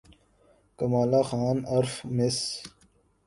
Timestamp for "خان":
1.27-1.57